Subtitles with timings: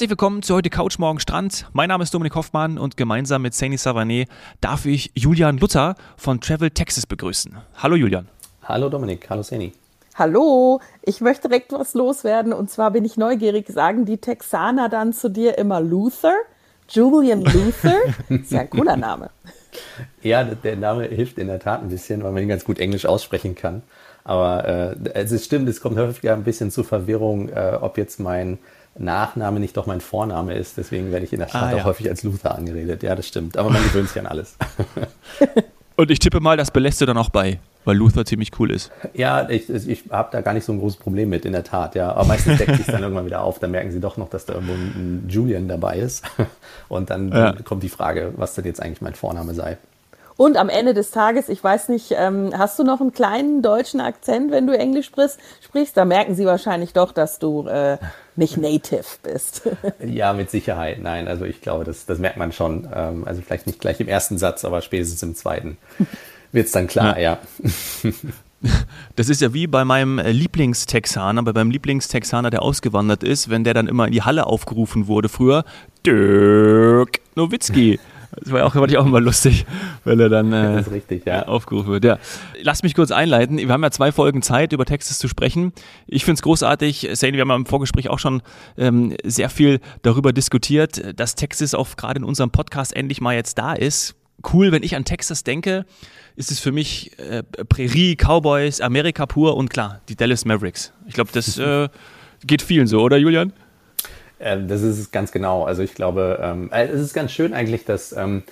[0.00, 1.66] Herzlich willkommen zu heute Couch Morgen Strand.
[1.74, 4.28] Mein Name ist Dominik Hoffmann und gemeinsam mit Saini Savané
[4.62, 7.58] darf ich Julian Luther von Travel Texas begrüßen.
[7.76, 8.26] Hallo Julian.
[8.62, 9.74] Hallo Dominik, hallo Saini.
[10.14, 15.12] Hallo, ich möchte direkt was loswerden und zwar bin ich neugierig, sagen die Texaner dann
[15.12, 16.32] zu dir immer Luther?
[16.88, 17.98] Julian Luther?
[18.30, 19.28] Ist ja ein cooler Name.
[20.22, 23.04] Ja, der Name hilft in der Tat ein bisschen, weil man ihn ganz gut Englisch
[23.04, 23.82] aussprechen kann.
[24.24, 28.58] Aber äh, es stimmt, es kommt häufig ein bisschen zur Verwirrung, äh, ob jetzt mein
[28.98, 30.76] Nachname nicht doch mein Vorname ist.
[30.76, 31.78] Deswegen werde ich in der Stadt ah, ja.
[31.78, 33.02] auch häufig als Luther angeredet.
[33.02, 33.56] Ja, das stimmt.
[33.56, 34.56] Aber man gewöhnt sich an alles.
[35.96, 38.90] Und ich tippe mal, das belässt du dann auch bei, weil Luther ziemlich cool ist.
[39.12, 41.94] Ja, ich, ich habe da gar nicht so ein großes Problem mit, in der Tat.
[41.94, 43.58] Ja, aber meistens deckt sich dann irgendwann wieder auf.
[43.58, 46.24] Dann merken sie doch noch, dass da irgendwo ein Julian dabei ist.
[46.88, 47.52] Und dann ja.
[47.64, 49.76] kommt die Frage, was denn jetzt eigentlich mein Vorname sei.
[50.40, 54.00] Und am Ende des Tages, ich weiß nicht, ähm, hast du noch einen kleinen deutschen
[54.00, 55.38] Akzent, wenn du Englisch sprichst?
[55.60, 55.94] sprichst?
[55.98, 57.98] Da merken sie wahrscheinlich doch, dass du äh,
[58.36, 59.68] nicht native bist.
[60.02, 61.02] ja, mit Sicherheit.
[61.02, 62.88] Nein, also ich glaube, das, das merkt man schon.
[62.90, 65.76] Ähm, also vielleicht nicht gleich im ersten Satz, aber spätestens im zweiten
[66.52, 67.38] wird es dann klar, ja.
[68.02, 68.10] ja.
[69.16, 73.64] Das ist ja wie bei meinem äh, Lieblingstexaner, bei meinem Lieblingstexaner, der ausgewandert ist, wenn
[73.64, 75.64] der dann immer in die Halle aufgerufen wurde früher.
[76.06, 77.98] Dirk Nowitzki.
[78.38, 79.66] Das war auch, fand ich auch immer lustig,
[80.04, 81.46] weil er dann äh, richtig, ja.
[81.46, 82.04] aufgerufen wird.
[82.04, 82.18] Ja.
[82.62, 83.58] Lass mich kurz einleiten.
[83.58, 85.72] Wir haben ja zwei Folgen Zeit, über Texas zu sprechen.
[86.06, 87.08] Ich finde es großartig.
[87.12, 88.42] Sane, wir haben ja im Vorgespräch auch schon
[88.78, 93.58] ähm, sehr viel darüber diskutiert, dass Texas auch gerade in unserem Podcast endlich mal jetzt
[93.58, 94.14] da ist.
[94.52, 95.84] Cool, wenn ich an Texas denke,
[96.36, 100.92] ist es für mich äh, Prärie, Cowboys, Amerika pur und klar, die Dallas Mavericks.
[101.06, 101.88] Ich glaube, das äh,
[102.46, 103.52] geht vielen so, oder Julian?
[104.40, 105.64] Ähm, das ist es ganz genau.
[105.64, 108.42] Also ich glaube, ähm, äh, es ist ganz schön eigentlich, dass ähm,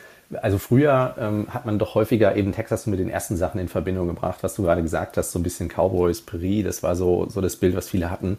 [0.42, 4.09] also früher ähm, hat man doch häufiger eben Texas mit den ersten Sachen in Verbindung
[4.09, 7.41] gebracht, was du gerade gesagt hast, so ein bisschen Cowboys, Peri, das war so, so
[7.41, 8.36] das Bild, was viele hatten.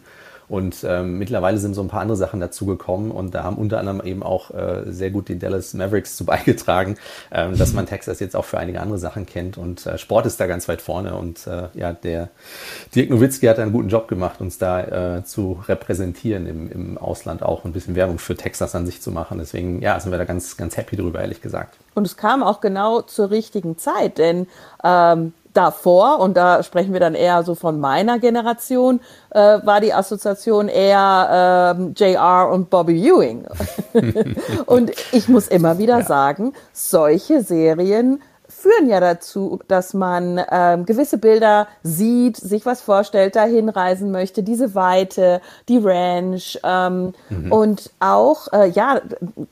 [0.50, 4.02] Und ähm, mittlerweile sind so ein paar andere Sachen dazugekommen und da haben unter anderem
[4.04, 6.98] eben auch äh, sehr gut die Dallas Mavericks zu beigetragen,
[7.32, 9.58] ähm, dass man Texas jetzt auch für einige andere Sachen kennt.
[9.58, 12.30] Und äh, Sport ist da ganz weit vorne und äh, ja, der
[12.96, 17.44] Dirk Nowitzki hat einen guten Job gemacht, uns da äh, zu repräsentieren im, im Ausland
[17.44, 19.38] auch ein bisschen Werbung für Texas an sich zu machen.
[19.38, 21.78] Deswegen ja, sind wir da ganz, ganz happy drüber, ehrlich gesagt.
[21.94, 24.48] Und es kam auch genau zur richtigen Zeit, denn
[24.84, 29.94] ähm, davor, und da sprechen wir dann eher so von meiner Generation, äh, war die
[29.94, 33.46] Assoziation eher ähm, JR und Bobby Ewing.
[34.66, 36.06] und ich muss immer wieder ja.
[36.06, 38.22] sagen, solche Serien
[38.60, 44.44] führen ja dazu, dass man ähm, gewisse Bilder sieht, sich was vorstellt, dahin reisen möchte,
[44.44, 47.52] diese Weite, die Ranch ähm, mhm.
[47.52, 49.02] und auch äh, ja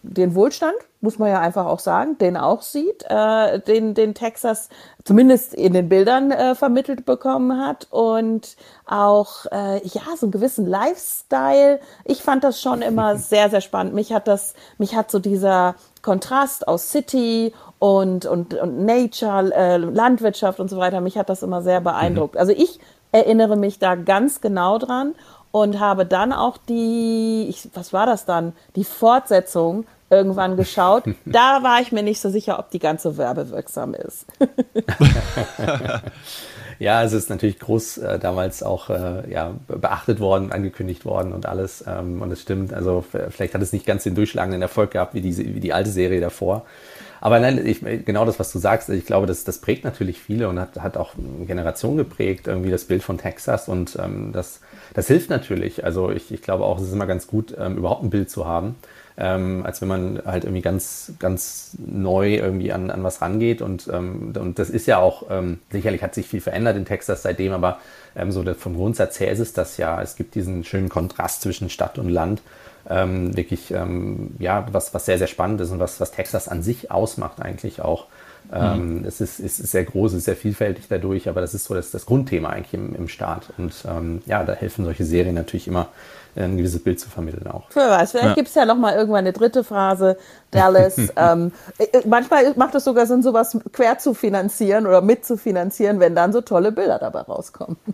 [0.03, 4.69] den Wohlstand muss man ja einfach auch sagen, den auch sieht, äh, den, den Texas
[5.03, 10.65] zumindest in den Bildern äh, vermittelt bekommen hat und auch äh, ja so einen gewissen
[10.65, 11.79] Lifestyle.
[12.03, 13.93] Ich fand das schon immer sehr sehr spannend.
[13.93, 15.75] Mich hat das, mich hat so dieser
[16.07, 21.01] Kontrast aus City und und, und Nature, äh, Landwirtschaft und so weiter.
[21.01, 22.35] Mich hat das immer sehr beeindruckt.
[22.35, 22.39] Mhm.
[22.39, 22.79] Also ich
[23.11, 25.15] erinnere mich da ganz genau dran
[25.51, 31.03] und habe dann auch die, ich, was war das dann, die Fortsetzung irgendwann geschaut.
[31.25, 34.27] Da war ich mir nicht so sicher, ob die ganze werbewirksam ist.
[36.79, 41.45] ja, es ist natürlich groß äh, damals auch äh, ja, beachtet worden, angekündigt worden und
[41.45, 41.83] alles.
[41.87, 45.21] Ähm, und es stimmt, also vielleicht hat es nicht ganz den durchschlagenden Erfolg gehabt wie,
[45.21, 46.65] diese, wie die alte Serie davor.
[47.19, 50.49] Aber nein, ich, genau das, was du sagst, ich glaube, das, das prägt natürlich viele
[50.49, 54.61] und hat, hat auch eine Generation geprägt, irgendwie das Bild von Texas und ähm, das,
[54.93, 55.83] das hilft natürlich.
[55.83, 58.45] Also ich, ich glaube auch, es ist immer ganz gut, ähm, überhaupt ein Bild zu
[58.45, 58.75] haben
[59.19, 63.63] ähm, als wenn man halt irgendwie ganz, ganz neu irgendwie an, an was rangeht.
[63.63, 67.23] Und, ähm, und das ist ja auch, ähm, sicherlich hat sich viel verändert in Texas
[67.23, 67.79] seitdem, aber
[68.15, 70.01] ähm, so vom Grundsatz her ist es das ja.
[70.01, 72.41] Es gibt diesen schönen Kontrast zwischen Stadt und Land.
[72.89, 76.61] Ähm, wirklich, ähm, ja, was, was sehr, sehr spannend ist und was, was Texas an
[76.61, 78.05] sich ausmacht eigentlich auch.
[78.49, 79.03] Mhm.
[79.05, 82.05] Es ist, ist, sehr groß, ist sehr vielfältig dadurch, aber das ist so das, das
[82.05, 83.51] Grundthema eigentlich im, im Staat.
[83.57, 83.73] Und
[84.25, 85.89] ja, da helfen solche Serien natürlich immer,
[86.37, 87.63] ein gewisses Bild zu vermitteln auch.
[87.73, 88.33] Wer weiß, vielleicht ja.
[88.35, 90.17] gibt es ja noch mal irgendwann eine dritte Phase,
[90.51, 90.97] Dallas.
[91.15, 96.33] ähm, äh, manchmal macht es sogar Sinn, sowas quer zu finanzieren oder mitzufinanzieren, wenn dann
[96.33, 97.77] so tolle Bilder dabei rauskommen.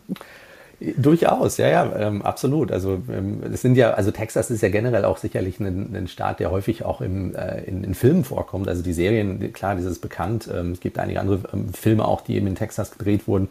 [0.98, 2.72] Durchaus, ja, ja, ähm, absolut.
[2.72, 6.42] Also ähm, es sind ja, also Texas ist ja generell auch sicherlich ein, ein Staat,
[6.42, 8.68] der häufig auch im, äh, in, in, Filmen vorkommt.
[8.68, 10.50] Also die Serien, klar, das ist bekannt.
[10.54, 13.50] Ähm, es gibt einige andere ähm, Filme auch, die eben in Texas gedreht wurden.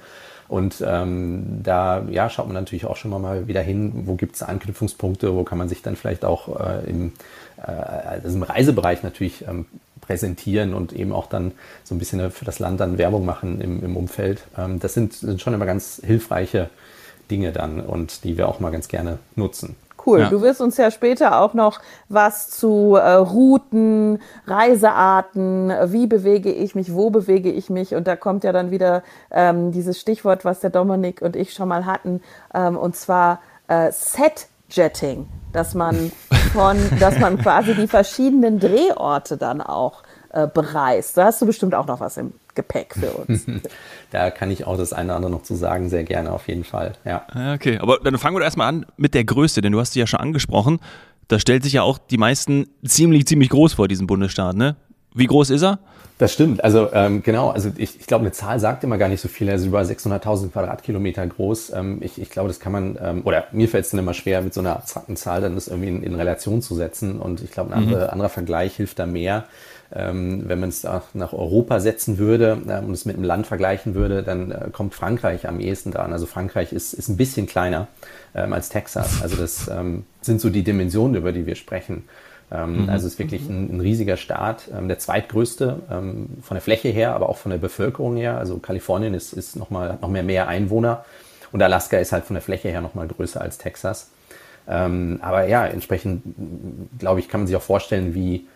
[0.52, 4.42] Und ähm, da ja, schaut man natürlich auch schon mal wieder hin, wo gibt es
[4.42, 7.14] Anknüpfungspunkte, wo kann man sich dann vielleicht auch äh, im,
[7.56, 9.64] äh, also im Reisebereich natürlich ähm,
[10.02, 11.52] präsentieren und eben auch dann
[11.84, 14.42] so ein bisschen für das Land dann Werbung machen im, im Umfeld.
[14.58, 16.68] Ähm, das sind, sind schon immer ganz hilfreiche
[17.30, 19.74] Dinge dann und die wir auch mal ganz gerne nutzen.
[20.04, 20.20] Cool.
[20.20, 20.30] Ja.
[20.30, 26.74] Du wirst uns ja später auch noch was zu äh, Routen, Reisearten, wie bewege ich
[26.74, 27.94] mich, wo bewege ich mich.
[27.94, 31.68] Und da kommt ja dann wieder ähm, dieses Stichwort, was der Dominik und ich schon
[31.68, 32.20] mal hatten,
[32.54, 36.10] ähm, und zwar äh, Set-Jetting, dass man
[36.52, 41.16] von, dass man quasi die verschiedenen Drehorte dann auch äh, bereist.
[41.16, 43.46] Da hast du bestimmt auch noch was im Gepäck für uns.
[44.10, 46.64] da kann ich auch das eine oder andere noch zu sagen, sehr gerne auf jeden
[46.64, 46.92] Fall.
[47.04, 47.26] Ja.
[47.54, 50.06] Okay, aber dann fangen wir erstmal an mit der Größe, denn du hast sie ja
[50.06, 50.80] schon angesprochen.
[51.28, 54.76] Da stellt sich ja auch die meisten ziemlich, ziemlich groß vor, diesem Bundesstaat, ne?
[55.14, 55.78] Wie groß ist er?
[56.18, 56.62] Das stimmt.
[56.62, 59.50] Also ähm, genau, also ich, ich glaube, eine Zahl sagt immer gar nicht so viel.
[59.50, 61.72] Also über 600.000 Quadratkilometer groß.
[61.74, 64.40] Ähm, ich, ich glaube, das kann man, ähm, oder mir fällt es dann immer schwer,
[64.40, 67.18] mit so einer abstrakten Zahl dann das irgendwie in, in Relation zu setzen.
[67.18, 67.88] Und ich glaube, ein mhm.
[67.88, 69.46] anderer, anderer Vergleich hilft da mehr.
[69.94, 73.94] Ähm, wenn man es nach Europa setzen würde äh, und es mit einem Land vergleichen
[73.94, 76.12] würde, dann äh, kommt Frankreich am ehesten dran.
[76.12, 77.88] Also Frankreich ist, ist ein bisschen kleiner
[78.34, 79.20] ähm, als Texas.
[79.22, 82.04] Also das ähm, sind so die Dimensionen, über die wir sprechen.
[82.50, 82.88] Ähm, mhm.
[82.88, 86.88] Also es ist wirklich ein, ein riesiger Staat, ähm, der zweitgrößte ähm, von der Fläche
[86.88, 88.38] her, aber auch von der Bevölkerung her.
[88.38, 91.04] Also Kalifornien ist, ist noch, mal, noch mehr, mehr Einwohner
[91.52, 94.08] und Alaska ist halt von der Fläche her noch mal größer als Texas.
[94.64, 96.22] aber ja, entsprechend,
[96.98, 98.46] glaube ich, kann man sich auch vorstellen, wie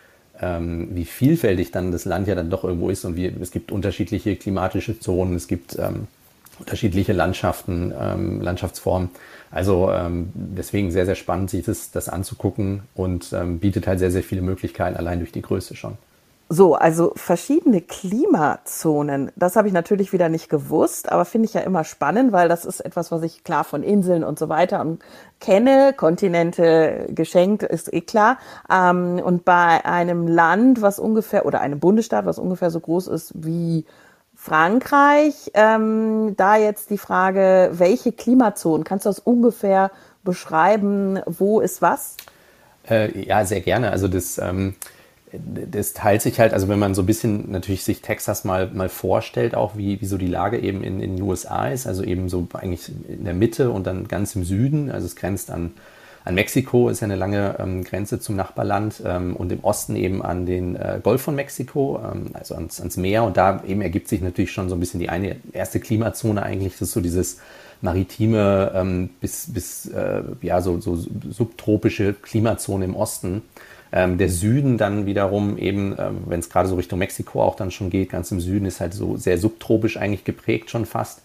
[0.40, 3.72] ähm, wie vielfältig dann das Land ja dann doch irgendwo ist und wie, es gibt
[3.72, 6.06] unterschiedliche klimatische Zonen, es gibt ähm,
[6.58, 9.10] unterschiedliche Landschaften, ähm, Landschaftsformen.
[9.50, 14.10] Also ähm, deswegen sehr, sehr spannend, sich das, das anzugucken und ähm, bietet halt sehr,
[14.10, 15.96] sehr viele Möglichkeiten allein durch die Größe schon.
[16.48, 19.32] So, also verschiedene Klimazonen.
[19.34, 22.64] Das habe ich natürlich wieder nicht gewusst, aber finde ich ja immer spannend, weil das
[22.64, 25.02] ist etwas, was ich klar von Inseln und so weiter und
[25.40, 25.92] kenne.
[25.96, 28.38] Kontinente geschenkt ist eh klar.
[28.70, 33.32] Ähm, und bei einem Land, was ungefähr, oder einem Bundesstaat, was ungefähr so groß ist
[33.34, 33.84] wie
[34.36, 38.84] Frankreich, ähm, da jetzt die Frage, welche Klimazonen?
[38.84, 39.90] Kannst du das ungefähr
[40.22, 41.18] beschreiben?
[41.26, 42.16] Wo ist was?
[42.88, 43.90] Äh, ja, sehr gerne.
[43.90, 44.76] Also das ähm
[45.44, 48.88] das teilt sich halt, also wenn man so ein bisschen natürlich sich Texas mal, mal
[48.88, 52.28] vorstellt, auch wie, wie so die Lage eben in, in den USA ist, also eben
[52.28, 55.72] so eigentlich in der Mitte und dann ganz im Süden, also es grenzt an,
[56.24, 60.22] an Mexiko, ist ja eine lange ähm, Grenze zum Nachbarland ähm, und im Osten eben
[60.22, 64.08] an den äh, Golf von Mexiko, ähm, also ans, ans Meer und da eben ergibt
[64.08, 67.38] sich natürlich schon so ein bisschen die eine erste Klimazone eigentlich, das ist so dieses
[67.80, 73.42] maritime ähm, bis, bis äh, ja, so, so subtropische Klimazone im Osten.
[73.96, 77.70] Ähm, der Süden dann wiederum eben, ähm, wenn es gerade so Richtung Mexiko auch dann
[77.70, 81.22] schon geht, ganz im Süden ist halt so sehr subtropisch eigentlich geprägt schon fast.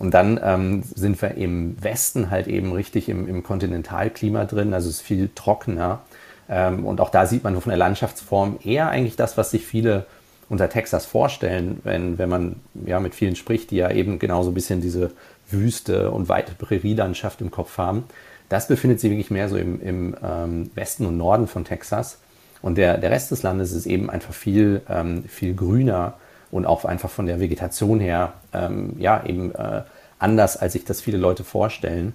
[0.00, 4.88] Und dann ähm, sind wir im Westen halt eben richtig im, im Kontinentalklima drin, also
[4.88, 6.00] es ist viel trockener.
[6.48, 10.04] Ähm, und auch da sieht man von der Landschaftsform eher eigentlich das, was sich viele
[10.48, 14.50] unter Texas vorstellen, wenn, wenn man ja mit vielen spricht, die ja eben genau so
[14.50, 15.12] ein bisschen diese
[15.50, 18.04] Wüste und weite Prärielandschaft im Kopf haben.
[18.48, 22.18] Das befindet sich wirklich mehr so im, im ähm, Westen und Norden von Texas.
[22.62, 26.14] Und der, der Rest des Landes ist eben einfach viel, ähm, viel grüner
[26.50, 29.82] und auch einfach von der Vegetation her, ähm, ja, eben äh,
[30.18, 32.14] anders, als sich das viele Leute vorstellen.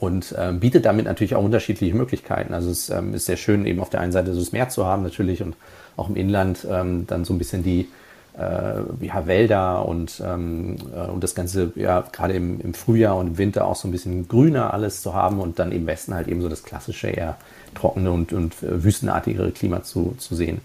[0.00, 2.52] Und ähm, bietet damit natürlich auch unterschiedliche Möglichkeiten.
[2.52, 4.84] Also es ähm, ist sehr schön, eben auf der einen Seite so das Meer zu
[4.84, 5.56] haben natürlich und
[5.96, 7.88] auch im Inland ähm, dann so ein bisschen die,
[8.36, 13.38] ja, Wälder und, ähm, äh, und das Ganze ja gerade im, im Frühjahr und im
[13.38, 16.42] Winter auch so ein bisschen grüner alles zu haben und dann im Westen halt eben
[16.42, 17.36] so das klassische, eher
[17.74, 20.60] trockene und, und äh, wüstenartigere Klima zu, zu sehen.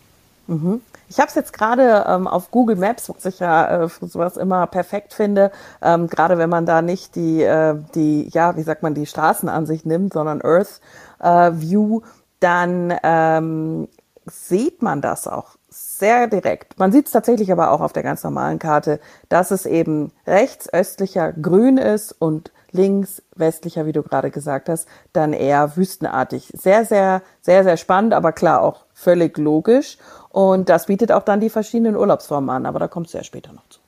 [0.48, 0.82] Mhm.
[1.10, 4.38] Ich habe es jetzt gerade ähm, auf Google Maps, was ich ja äh, für sowas
[4.38, 8.84] immer perfekt finde, ähm, gerade wenn man da nicht die, äh, die, ja, wie sagt
[8.84, 10.82] man, die Straßenansicht nimmt, sondern Earth
[11.20, 12.02] äh, View,
[12.40, 13.88] dann ähm,
[14.26, 15.59] sieht man das auch
[16.00, 16.80] sehr direkt.
[16.80, 20.72] Man sieht es tatsächlich aber auch auf der ganz normalen Karte, dass es eben rechts
[20.74, 26.52] östlicher grün ist und links westlicher, wie du gerade gesagt hast, dann eher wüstenartig.
[26.56, 29.98] Sehr, sehr, sehr, sehr spannend, aber klar auch völlig logisch.
[30.30, 33.54] Und das bietet auch dann die verschiedenen Urlaubsformen an, aber da kommst du ja später
[33.54, 33.80] noch zu.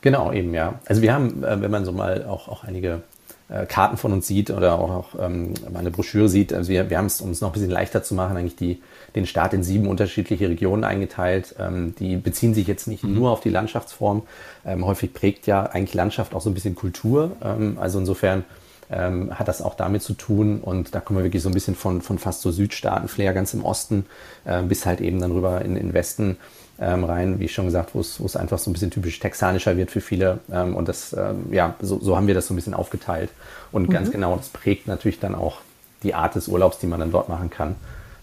[0.00, 0.74] Genau, eben, ja.
[0.86, 3.02] Also wir haben, äh, wenn man so mal auch, auch einige
[3.48, 6.52] äh, Karten von uns sieht oder auch ähm, eine Broschüre sieht.
[6.52, 8.82] Also wir, wir haben es, um es noch ein bisschen leichter zu machen, eigentlich die,
[9.14, 11.54] den Staat in sieben unterschiedliche Regionen eingeteilt.
[11.58, 13.14] Ähm, die beziehen sich jetzt nicht mhm.
[13.14, 14.22] nur auf die Landschaftsform.
[14.66, 17.32] Ähm, häufig prägt ja eigentlich Landschaft auch so ein bisschen Kultur.
[17.42, 18.44] Ähm, also insofern
[18.90, 20.60] ähm, hat das auch damit zu tun.
[20.60, 23.64] Und da kommen wir wirklich so ein bisschen von, von fast so Südstaaten-Flair ganz im
[23.64, 24.06] Osten
[24.44, 26.36] äh, bis halt eben dann rüber in den Westen
[26.80, 29.76] ähm, rein, wie schon gesagt, wo es, wo es einfach so ein bisschen typisch texanischer
[29.76, 30.38] wird für viele.
[30.52, 33.30] Ähm, und das, ähm, ja, so, so haben wir das so ein bisschen aufgeteilt.
[33.72, 33.92] Und mhm.
[33.92, 35.58] ganz genau, das prägt natürlich dann auch
[36.02, 37.74] die Art des Urlaubs, die man dann dort machen kann.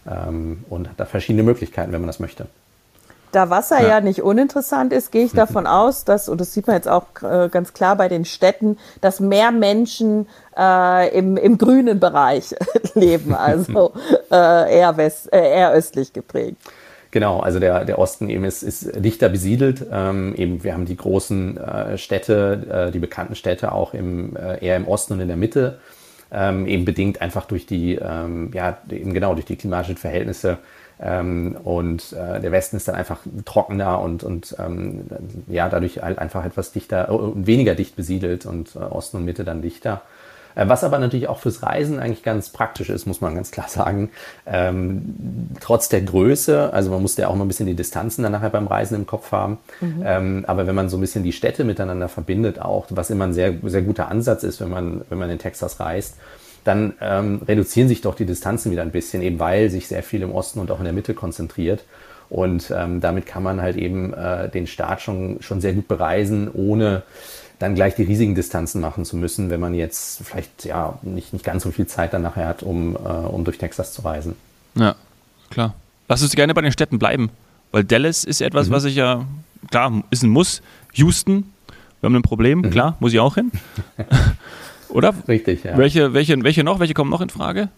[0.08, 2.48] Ähm, und hat da verschiedene Möglichkeiten, wenn man das möchte.
[3.32, 3.90] Da Wasser ja.
[3.90, 7.08] ja nicht uninteressant ist, gehe ich davon aus, dass, und das sieht man jetzt auch
[7.22, 12.56] äh, ganz klar bei den Städten, dass mehr Menschen äh, im, im grünen Bereich
[12.94, 13.92] leben, also
[14.32, 16.58] äh, eher, west, äh, eher östlich geprägt.
[17.16, 19.86] Genau, also der, der Osten eben ist, ist dichter besiedelt.
[19.90, 24.62] Ähm, eben wir haben die großen äh, Städte, äh, die bekannten Städte auch im, äh,
[24.62, 25.80] eher im Osten und in der Mitte.
[26.30, 30.58] Ähm, eben bedingt einfach durch die, ähm, ja, eben genau durch die klimatischen Verhältnisse
[31.00, 35.06] ähm, und äh, der Westen ist dann einfach trockener und, und ähm,
[35.48, 39.46] ja, dadurch halt einfach etwas dichter, äh, weniger dicht besiedelt und äh, Osten und Mitte
[39.46, 40.02] dann dichter.
[40.56, 43.68] Äh, was aber natürlich auch fürs Reisen eigentlich ganz praktisch ist, muss man ganz klar
[43.68, 44.10] sagen.
[44.46, 45.16] Ähm,
[45.60, 48.50] trotz der Größe, also man muss ja auch mal ein bisschen die Distanzen dann nachher
[48.50, 49.58] beim Reisen im Kopf haben.
[49.82, 50.04] Mhm.
[50.06, 53.34] Ähm, aber wenn man so ein bisschen die Städte miteinander verbindet, auch, was immer ein
[53.34, 56.16] sehr, sehr guter Ansatz ist, wenn man, wenn man in Texas reist,
[56.64, 60.24] dann ähm, reduzieren sich doch die Distanzen wieder ein bisschen, eben weil sich sehr viel
[60.24, 61.84] im Osten und auch in der Mitte konzentriert.
[62.30, 66.50] Und ähm, damit kann man halt eben äh, den Staat schon, schon sehr gut bereisen,
[66.52, 67.04] ohne
[67.60, 71.46] dann gleich die riesigen Distanzen machen zu müssen, wenn man jetzt vielleicht ja nicht, nicht
[71.46, 74.36] ganz so viel Zeit dann nachher hat, um, äh, um durch Texas zu reisen.
[74.76, 74.96] Ja,
[75.50, 75.74] klar.
[76.08, 77.30] Lass uns gerne bei den Städten bleiben,
[77.72, 78.74] weil Dallas ist etwas, mhm.
[78.74, 79.26] was ich ja,
[79.72, 80.62] klar, ist ein Muss.
[80.94, 81.52] Houston,
[82.02, 82.70] wir haben ein Problem, mhm.
[82.70, 83.52] klar, muss ich auch hin.
[84.90, 85.14] Oder?
[85.28, 85.78] Richtig, ja.
[85.78, 86.80] Welche, welche, welche noch?
[86.80, 87.70] Welche kommen noch in Frage?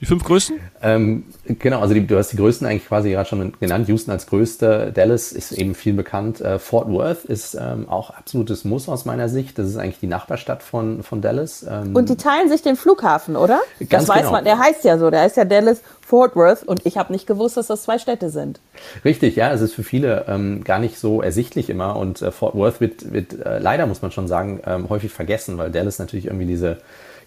[0.00, 0.60] Die fünf größten?
[0.80, 3.88] Ähm, genau, also die, du hast die größten eigentlich quasi gerade schon genannt.
[3.88, 6.40] Houston als größte, Dallas ist eben viel bekannt.
[6.40, 9.58] Äh, Fort Worth ist ähm, auch absolutes Muss aus meiner Sicht.
[9.58, 11.66] Das ist eigentlich die Nachbarstadt von, von Dallas.
[11.68, 13.60] Ähm, Und die teilen sich den Flughafen, oder?
[13.80, 14.32] Ganz das weiß genau.
[14.32, 14.44] man.
[14.44, 15.10] Der heißt ja so.
[15.10, 16.62] Der heißt ja Dallas Fort Worth.
[16.62, 18.60] Und ich habe nicht gewusst, dass das zwei Städte sind.
[19.04, 19.52] Richtig, ja.
[19.52, 21.96] Es ist für viele ähm, gar nicht so ersichtlich immer.
[21.96, 25.58] Und äh, Fort Worth wird, wird äh, leider, muss man schon sagen, ähm, häufig vergessen,
[25.58, 26.78] weil Dallas natürlich irgendwie diese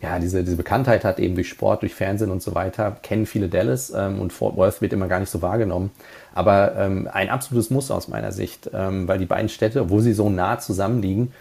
[0.01, 3.50] ja, diese, diese Bekanntheit hat eben durch Sport, durch Fernsehen und so weiter, kennen viele
[3.50, 5.91] Dallas ähm, und Fort Worth wird immer gar nicht so wahrgenommen.
[6.34, 10.13] Aber ähm, ein absolutes Muss aus meiner Sicht, ähm, weil die beiden Städte, wo sie
[10.13, 11.34] so nah zusammenliegen,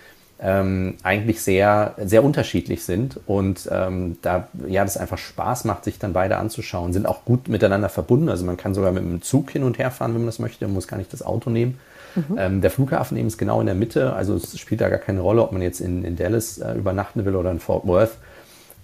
[0.42, 5.98] ähm, eigentlich sehr, sehr unterschiedlich sind und ähm, da ja das einfach Spaß macht, sich
[5.98, 8.28] dann beide anzuschauen, sind auch gut miteinander verbunden.
[8.30, 10.64] Also man kann sogar mit dem Zug hin und her fahren, wenn man das möchte,
[10.66, 11.78] man muss gar nicht das Auto nehmen.
[12.14, 12.38] Mhm.
[12.38, 15.20] Ähm, der Flughafen eben ist genau in der Mitte, also es spielt da gar keine
[15.20, 18.16] Rolle, ob man jetzt in, in Dallas äh, übernachten will oder in Fort Worth.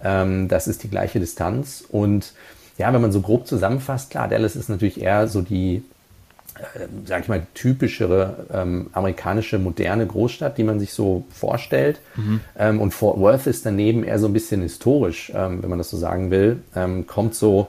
[0.03, 1.83] Ähm, das ist die gleiche Distanz.
[1.89, 2.33] Und
[2.77, 5.83] ja, wenn man so grob zusammenfasst, klar, Dallas ist natürlich eher so die,
[6.55, 11.99] äh, sag ich mal, typischere ähm, amerikanische moderne Großstadt, die man sich so vorstellt.
[12.15, 12.41] Mhm.
[12.57, 15.89] Ähm, und Fort Worth ist daneben eher so ein bisschen historisch, ähm, wenn man das
[15.89, 16.59] so sagen will.
[16.75, 17.67] Ähm, kommt so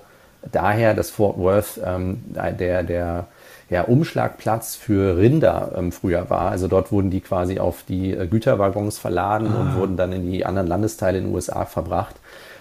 [0.53, 3.27] daher, dass Fort Worth ähm, der, der
[3.71, 6.51] ja, Umschlagplatz für Rinder ähm, früher war.
[6.51, 9.61] Also dort wurden die quasi auf die äh, Güterwaggons verladen ah.
[9.61, 12.17] und wurden dann in die anderen Landesteile in den USA verbracht.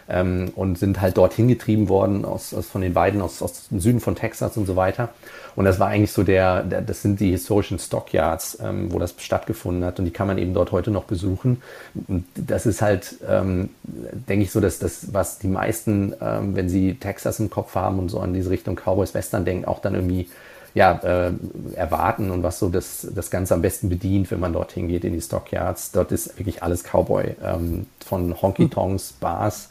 [0.10, 3.82] Ähm, und sind halt dorthin getrieben worden aus, aus von den beiden aus, aus dem
[3.82, 5.10] Süden von Texas und so weiter.
[5.58, 9.16] Und das war eigentlich so der, der das sind die historischen Stockyards, ähm, wo das
[9.18, 11.62] stattgefunden hat und die kann man eben dort heute noch besuchen.
[12.08, 16.70] Und das ist halt, ähm, denke ich so, dass das, was die meisten, ähm, wenn
[16.70, 19.94] sie Texas im Kopf haben und so an diese Richtung Cowboys Western denken, auch dann
[19.94, 20.30] irgendwie
[20.78, 21.32] ja, äh,
[21.76, 25.14] erwarten und was so das, das Ganze am besten bedient, wenn man dorthin geht in
[25.14, 25.92] die Stockyards.
[25.92, 27.36] Dort ist wirklich alles Cowboy.
[27.44, 29.70] Ähm, von Honky-Tonks, Bars.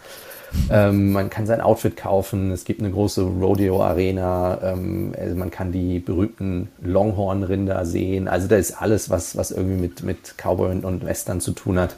[0.69, 2.51] Ähm, man kann sein Outfit kaufen.
[2.51, 4.59] Es gibt eine große Rodeo-Arena.
[4.65, 8.27] Ähm, also man kann die berühmten Longhorn-Rinder sehen.
[8.27, 11.95] Also da ist alles, was, was irgendwie mit, mit Cowboy und Western zu tun hat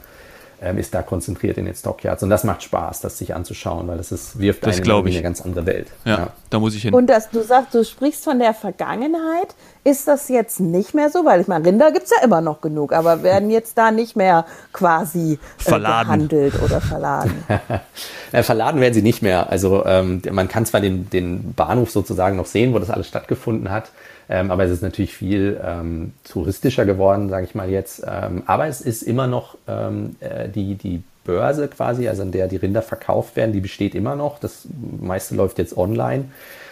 [0.61, 2.23] ähm, ist da konzentriert in den Stockyards.
[2.23, 5.21] Und das macht Spaß, das sich anzuschauen, weil das ist, wirft das einen in eine
[5.21, 5.87] ganz andere Welt.
[6.05, 6.93] Ja, ja, da muss ich hin.
[6.93, 9.55] Und dass du sagst, du sprichst von der Vergangenheit.
[9.83, 11.25] Ist das jetzt nicht mehr so?
[11.25, 14.15] Weil ich meine, Rinder gibt es ja immer noch genug, aber werden jetzt da nicht
[14.15, 17.43] mehr quasi äh, gehandelt oder verladen?
[18.31, 19.49] verladen werden sie nicht mehr.
[19.49, 23.69] Also ähm, man kann zwar den, den Bahnhof sozusagen noch sehen, wo das alles stattgefunden
[23.71, 23.91] hat.
[24.27, 28.03] Ähm, aber es ist natürlich viel ähm, touristischer geworden, sage ich mal jetzt.
[28.07, 32.47] Ähm, aber es ist immer noch ähm, äh, die, die Börse quasi, also an der
[32.47, 34.39] die Rinder verkauft werden, die besteht immer noch.
[34.39, 34.63] Das
[34.99, 36.25] meiste läuft jetzt online,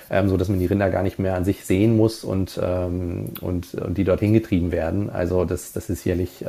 [0.10, 3.34] ähm, so dass man die Rinder gar nicht mehr an sich sehen muss und, ähm,
[3.42, 5.12] und, und die dorthin getrieben werden.
[5.12, 6.48] Also das, das ist sicherlich, äh,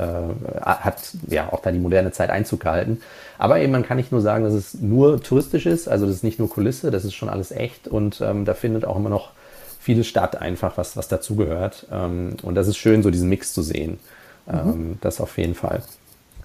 [0.63, 3.03] hat ja auch da die moderne Zeit Einzug gehalten.
[3.37, 6.25] Aber eben, man kann nicht nur sagen, dass es nur touristisch ist, also das ist
[6.25, 9.33] nicht nur Kulisse, das ist schon alles echt und ähm, da findet auch immer noch
[9.81, 11.87] viele Stadt einfach, was, was dazugehört.
[11.93, 13.99] Ähm, und das ist schön, so diesen Mix zu sehen.
[14.51, 14.99] Ähm, mhm.
[15.03, 15.83] Das auf jeden Fall.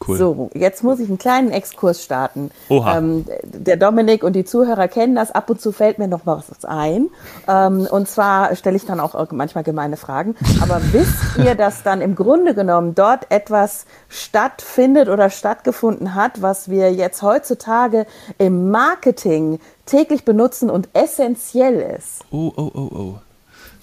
[0.07, 0.17] Cool.
[0.17, 2.51] So, jetzt muss ich einen kleinen Exkurs starten.
[2.69, 2.97] Oha.
[2.97, 5.31] Ähm, der Dominik und die Zuhörer kennen das.
[5.31, 7.09] Ab und zu fällt mir noch was ein.
[7.47, 10.35] Ähm, und zwar stelle ich dann auch manchmal gemeine Fragen.
[10.61, 16.69] Aber wisst ihr, dass dann im Grunde genommen dort etwas stattfindet oder stattgefunden hat, was
[16.69, 18.05] wir jetzt heutzutage
[18.37, 22.21] im Marketing täglich benutzen und essentiell ist?
[22.31, 23.15] Oh, oh, oh, oh.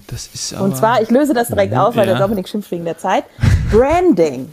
[0.06, 2.14] Das ist Und zwar, ich löse das direkt auf, weil Ja.
[2.14, 3.24] der Dominik schimpft wegen der Zeit.
[3.70, 4.50] Branding.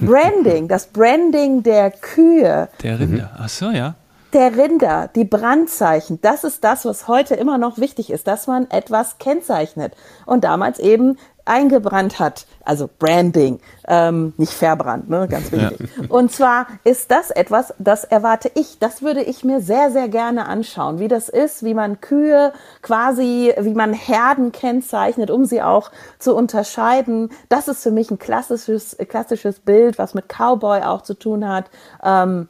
[0.00, 3.30] Branding, das Branding der Kühe, der Rinder.
[3.38, 3.94] Ach so, ja.
[4.32, 8.70] der Rinder, die Brandzeichen, das ist das, was heute immer noch wichtig ist, dass man
[8.70, 9.94] etwas kennzeichnet.
[10.26, 15.88] Und damals eben eingebrannt hat, also Branding, ähm, nicht verbrannt, ne, ganz wichtig.
[16.08, 20.46] Und zwar ist das etwas, das erwarte ich, das würde ich mir sehr, sehr gerne
[20.46, 25.90] anschauen, wie das ist, wie man Kühe quasi, wie man Herden kennzeichnet, um sie auch
[26.18, 27.30] zu unterscheiden.
[27.48, 31.70] Das ist für mich ein klassisches, klassisches Bild, was mit Cowboy auch zu tun hat.
[32.02, 32.48] Ähm,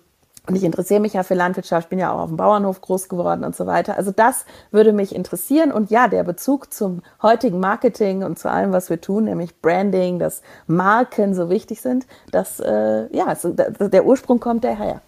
[0.49, 3.44] und ich interessiere mich ja für Landwirtschaft, bin ja auch auf dem Bauernhof groß geworden
[3.44, 3.96] und so weiter.
[3.96, 5.70] Also das würde mich interessieren.
[5.70, 10.18] Und ja, der Bezug zum heutigen Marketing und zu allem, was wir tun, nämlich Branding,
[10.18, 15.00] dass Marken so wichtig sind, das, äh, ja, so, der Ursprung kommt daher.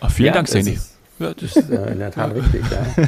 [0.00, 0.78] Ach, vielen Ja, Dank, Seni.
[1.18, 2.62] Ja, das ist äh, in der Tat richtig,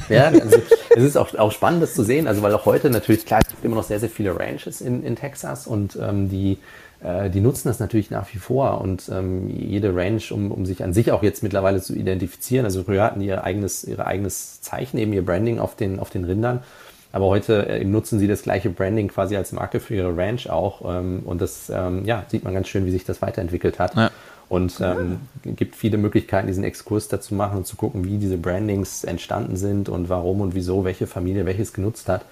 [0.09, 0.14] ja.
[0.14, 0.59] ja also,
[0.97, 3.49] es ist auch, auch spannend, das zu sehen, also weil auch heute natürlich, klar, es
[3.49, 6.59] gibt immer noch sehr, sehr viele Ranches in, in Texas und ähm, die,
[7.02, 10.83] äh, die nutzen das natürlich nach wie vor und ähm, jede Ranch, um, um sich
[10.83, 14.61] an sich auch jetzt mittlerweile zu identifizieren, also früher hatten die ihr eigenes, ihr eigenes
[14.61, 16.64] Zeichen, eben ihr Branding auf den, auf den Rindern,
[17.12, 20.83] aber heute äh, nutzen sie das gleiche Branding quasi als Marke für ihre Ranch auch
[20.99, 23.95] ähm, und das, ähm, ja, sieht man ganz schön, wie sich das weiterentwickelt hat.
[23.95, 24.11] Ja.
[24.50, 29.04] Und ähm, gibt viele Möglichkeiten, diesen Exkurs dazu machen und zu gucken, wie diese Brandings
[29.04, 32.23] entstanden sind und warum und wieso welche Familie welches genutzt hat.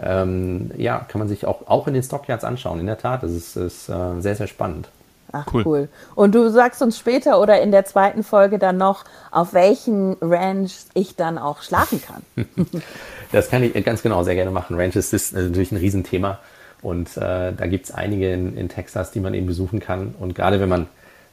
[0.00, 2.80] Ähm, ja, kann man sich auch, auch in den Stockyards anschauen.
[2.80, 4.88] In der Tat, das ist, ist äh, sehr, sehr spannend.
[5.32, 5.62] Ach, Cool.
[5.66, 5.88] cool.
[6.14, 10.72] Und du sagst uns später oder in der zweiten Folge dann noch, auf welchen Ranch
[10.94, 12.22] ich dann auch schlafen kann.
[13.32, 14.76] Das kann ich ganz genau sehr gerne machen.
[14.80, 16.38] Ranches ist natürlich ein Riesenthema
[16.80, 20.14] und äh, da gibt es einige in, in Texas, die man eben besuchen kann.
[20.18, 20.86] Und gerade wenn man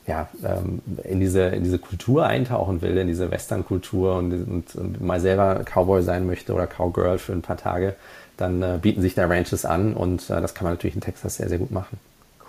[0.05, 5.01] ja, ähm, in, diese, in diese Kultur eintauchen will, in diese Western-Kultur und, und, und
[5.01, 7.95] mal selber Cowboy sein möchte oder Cowgirl für ein paar Tage,
[8.38, 11.36] dann äh, bieten sich da Ranches an und äh, das kann man natürlich in Texas
[11.36, 12.00] sehr, sehr gut machen.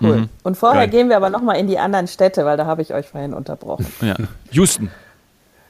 [0.00, 0.28] Cool.
[0.42, 0.90] Und vorher Geil.
[0.90, 3.87] gehen wir aber nochmal in die anderen Städte, weil da habe ich euch vorhin unterbrochen.
[4.00, 4.16] ja.
[4.50, 4.90] Houston.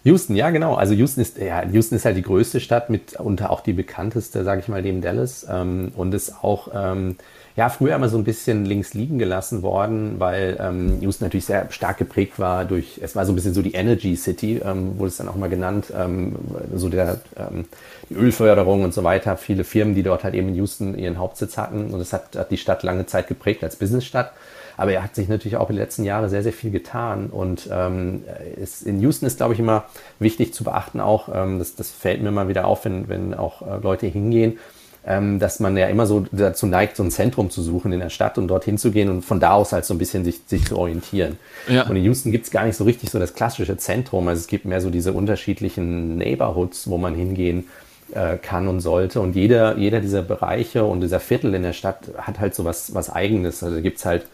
[0.04, 0.74] Houston, ja genau.
[0.74, 4.44] Also Houston ist, ja, Houston ist halt die größte Stadt mit und auch die bekannteste,
[4.44, 7.16] sage ich mal, neben Dallas ähm, und ist auch ähm,
[7.56, 11.70] ja früher immer so ein bisschen links liegen gelassen worden, weil ähm, Houston natürlich sehr
[11.70, 15.08] stark geprägt war durch, es war so ein bisschen so die Energy City, ähm, wurde
[15.08, 16.34] es dann auch mal genannt, ähm,
[16.74, 17.66] so der ähm,
[18.10, 19.36] die Ölförderung und so weiter.
[19.36, 22.50] Viele Firmen, die dort halt eben in Houston ihren Hauptsitz hatten und das hat, hat
[22.50, 24.32] die Stadt lange Zeit geprägt als Businessstadt.
[24.76, 27.28] Aber er hat sich natürlich auch in den letzten Jahren sehr, sehr viel getan.
[27.30, 28.24] Und ähm,
[28.60, 29.84] ist, in Houston ist, glaube ich, immer
[30.18, 33.62] wichtig zu beachten, auch, ähm, das, das fällt mir immer wieder auf, wenn, wenn auch
[33.62, 34.58] äh, Leute hingehen,
[35.06, 38.10] ähm, dass man ja immer so dazu neigt, so ein Zentrum zu suchen in der
[38.10, 40.66] Stadt und dorthin zu gehen und von da aus halt so ein bisschen sich, sich
[40.66, 41.38] zu orientieren.
[41.68, 41.86] Ja.
[41.86, 44.26] Und in Houston gibt es gar nicht so richtig so das klassische Zentrum.
[44.28, 47.68] Also es gibt mehr so diese unterschiedlichen Neighborhoods, wo man hingehen
[48.12, 49.20] äh, kann und sollte.
[49.20, 52.94] Und jeder, jeder dieser Bereiche und dieser Viertel in der Stadt hat halt so was,
[52.94, 53.62] was Eigenes.
[53.62, 54.26] Also gibt es halt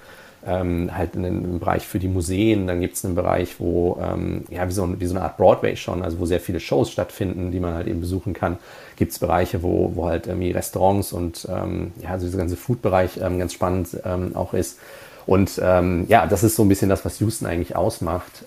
[0.47, 4.67] ähm, halt einen, Bereich für die Museen, dann gibt es einen Bereich, wo, ähm, ja,
[4.67, 7.61] wie so, wie so eine Art Broadway schon, also wo sehr viele Shows stattfinden, die
[7.61, 8.59] man halt eben besuchen kann.
[8.97, 13.19] Gibt es Bereiche, wo, wo halt irgendwie Restaurants und ähm, ja, also dieser ganze Food-Bereich
[13.23, 14.79] ähm, ganz spannend ähm, auch ist.
[15.27, 18.47] Und ähm, ja, das ist so ein bisschen das, was Houston eigentlich ausmacht.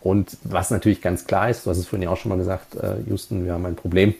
[0.00, 2.76] Und was natürlich ganz klar ist, du hast es vorhin ja auch schon mal gesagt,
[2.76, 4.14] äh, Houston, wir haben ein Problem.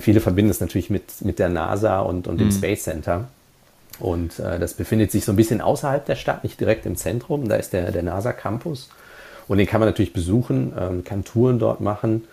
[0.00, 3.28] Viele verbinden es natürlich mit, mit der NASA und, und dem Space Center.
[4.00, 7.48] Und äh, das befindet sich so ein bisschen außerhalb der Stadt, nicht direkt im Zentrum.
[7.48, 8.90] Da ist der, der NASA Campus.
[9.48, 12.24] Und den kann man natürlich besuchen, ähm, kann Touren dort machen.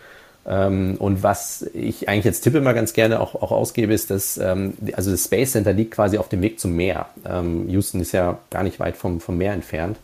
[0.48, 4.38] Ähm, und was ich eigentlich jetzt Tipp immer ganz gerne auch, auch ausgebe, ist, dass
[4.38, 7.08] ähm, also das Space Center liegt quasi auf dem Weg zum Meer.
[7.28, 9.98] Ähm, Houston ist ja gar nicht weit vom, vom Meer entfernt.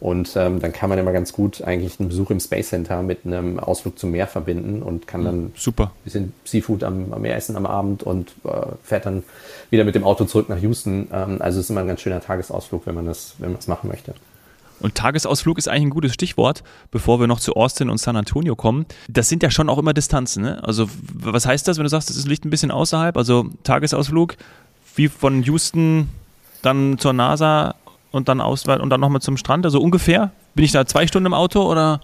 [0.00, 3.24] Und ähm, dann kann man immer ganz gut eigentlich einen Besuch im Space Center mit
[3.24, 5.92] einem Ausflug zum Meer verbinden und kann dann Super.
[6.04, 9.22] bisschen Seafood am, am Meer essen am Abend und äh, fährt dann
[9.70, 11.08] wieder mit dem Auto zurück nach Houston.
[11.12, 13.68] Ähm, also es ist immer ein ganz schöner Tagesausflug, wenn man das, wenn man das
[13.68, 14.14] machen möchte.
[14.80, 18.56] Und Tagesausflug ist eigentlich ein gutes Stichwort, bevor wir noch zu Austin und San Antonio
[18.56, 18.86] kommen.
[19.08, 20.42] Das sind ja schon auch immer Distanzen.
[20.42, 20.62] Ne?
[20.62, 23.16] Also was heißt das, wenn du sagst, es liegt ein bisschen außerhalb?
[23.16, 24.36] Also Tagesausflug
[24.96, 26.08] wie von Houston
[26.62, 27.74] dann zur NASA
[28.14, 29.64] und dann aus und dann nochmal zum Strand.
[29.64, 30.30] Also ungefähr.
[30.54, 32.00] Bin ich da zwei Stunden im Auto oder?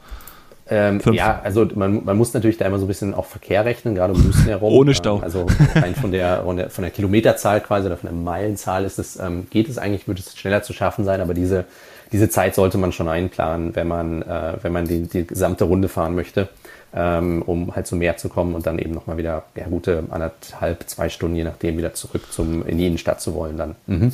[0.73, 3.96] Ähm, ja, also man, man muss natürlich da immer so ein bisschen auch Verkehr rechnen,
[3.96, 4.73] gerade um Houston herum.
[4.77, 5.16] Ohne Stau.
[5.16, 8.85] Ähm, also rein von der, von der, von der Kilometerzahl quasi oder von der Meilenzahl
[8.85, 11.64] ist es, ähm, geht es eigentlich, würde es schneller zu schaffen sein, aber diese,
[12.12, 15.88] diese Zeit sollte man schon einplanen, wenn man, äh, wenn man die, die gesamte Runde
[15.88, 16.49] fahren möchte,
[16.94, 20.88] ähm, um halt zum Meer zu kommen und dann eben nochmal wieder ja, gute anderthalb,
[20.88, 23.75] zwei Stunden, je nachdem, wieder zurück zum, in die Innenstadt zu wollen dann.
[23.88, 24.12] Mhm.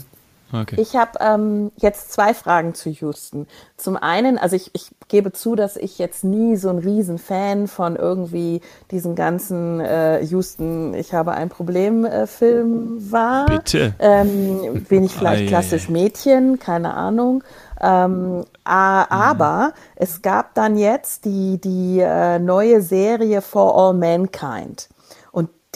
[0.53, 0.77] Okay.
[0.79, 3.47] Ich habe ähm, jetzt zwei Fragen zu Houston.
[3.77, 7.97] Zum einen, also ich, ich gebe zu, dass ich jetzt nie so ein Riesenfan von
[7.97, 13.47] irgendwie diesen ganzen äh, Houston, ich habe ein Problem-Film äh, war.
[13.47, 13.95] Bitte.
[13.99, 15.49] Ähm, bin ich vielleicht Ei.
[15.49, 17.43] klassisch Mädchen, keine Ahnung.
[17.81, 19.81] Ähm, aber mhm.
[19.97, 24.89] es gab dann jetzt die, die äh, neue Serie For All Mankind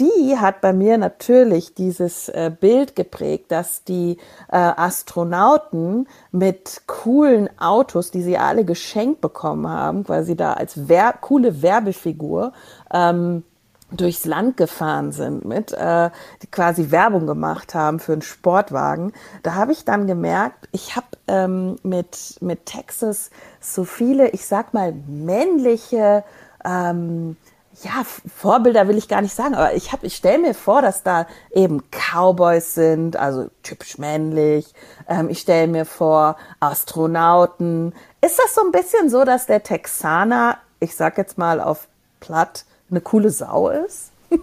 [0.01, 4.17] die hat bei mir natürlich dieses äh, Bild geprägt, dass die
[4.51, 11.13] äh, Astronauten mit coolen Autos, die sie alle geschenkt bekommen haben, quasi da als wer
[11.13, 12.53] coole Werbefigur,
[12.93, 13.45] ähm,
[13.93, 16.11] durchs Land gefahren sind mit, äh,
[16.43, 19.13] die quasi Werbung gemacht haben für einen Sportwagen.
[19.43, 24.75] Da habe ich dann gemerkt, ich habe ähm, mit, mit Texas so viele, ich sag
[24.75, 26.25] mal, männliche
[26.65, 27.37] ähm,
[27.83, 28.05] ja,
[28.37, 31.83] Vorbilder will ich gar nicht sagen, aber ich, ich stelle mir vor, dass da eben
[31.91, 34.67] Cowboys sind, also typisch männlich.
[35.09, 37.95] Ähm, ich stelle mir vor Astronauten.
[38.21, 41.87] Ist das so ein bisschen so, dass der Texaner, ich sag jetzt mal auf
[42.19, 44.11] platt, eine coole Sau ist?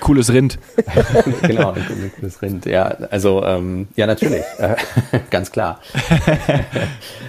[0.00, 0.58] cooles Rind.
[1.42, 2.66] genau, ein cooles Rind.
[2.66, 4.76] Ja, also ähm, ja, natürlich, äh,
[5.30, 5.80] ganz klar.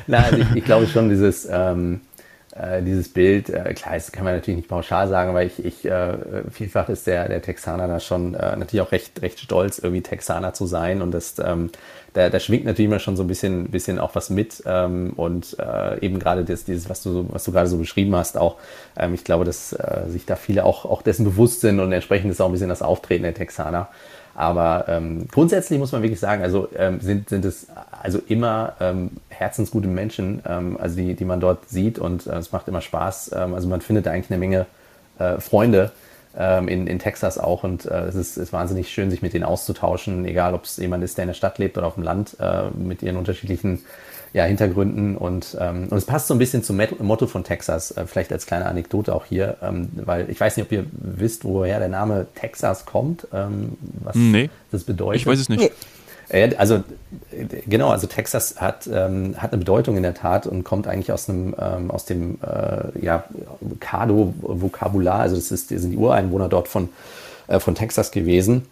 [0.07, 2.01] Na, also ich, ich, glaube schon, dieses ähm,
[2.55, 5.85] äh, dieses Bild, äh, klar, das kann man natürlich nicht pauschal sagen, weil ich, ich
[5.85, 6.17] äh,
[6.51, 10.53] vielfach ist der, der Texaner da schon äh, natürlich auch recht, recht stolz, irgendwie Texaner
[10.53, 11.71] zu sein und das, ähm,
[12.13, 15.57] da, da schwingt natürlich immer schon so ein bisschen, bisschen auch was mit ähm, und
[15.57, 18.57] äh, eben gerade das, dieses, was du, was du gerade so beschrieben hast, auch,
[18.97, 22.29] ähm, ich glaube, dass äh, sich da viele auch, auch dessen bewusst sind und entsprechend
[22.29, 23.89] ist auch ein bisschen das Auftreten der Texaner.
[24.35, 27.67] Aber ähm, grundsätzlich muss man wirklich sagen, also ähm, sind, sind es
[28.01, 32.51] also immer ähm, herzensgute Menschen, ähm, also die, die man dort sieht und äh, es
[32.51, 33.31] macht immer Spaß.
[33.35, 34.65] Ähm, also man findet da eigentlich eine Menge
[35.19, 35.91] äh, Freunde
[36.35, 39.43] ähm, in, in Texas auch und äh, es ist, ist wahnsinnig schön, sich mit denen
[39.43, 42.37] auszutauschen, egal ob es jemand ist, der in der Stadt lebt oder auf dem Land,
[42.39, 43.83] äh, mit ihren unterschiedlichen
[44.33, 48.05] ja, Hintergründen und, ähm, und es passt so ein bisschen zum Motto von Texas, äh,
[48.07, 51.77] vielleicht als kleine Anekdote auch hier, ähm, weil ich weiß nicht, ob ihr wisst, woher
[51.79, 55.21] der Name Texas kommt, ähm, was nee, das bedeutet.
[55.21, 55.71] Ich weiß es nicht.
[56.29, 56.83] Äh, also
[57.67, 61.29] genau, also Texas hat, ähm, hat eine Bedeutung in der Tat und kommt eigentlich aus
[61.29, 63.25] einem ähm, aus dem äh, ja,
[63.79, 66.89] Kado-Vokabular, also das ist, sind die Ureinwohner dort von,
[67.47, 68.65] äh, von Texas gewesen.